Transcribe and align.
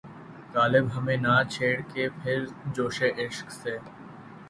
غالب 0.53 0.85
ہمیں 0.95 1.17
نہ 1.25 1.35
چھیڑ 1.51 1.75
کہ 1.91 2.03
پھر 2.19 2.39
جوشِ 2.75 2.97
اشک 3.21 3.47
سے 3.61 3.73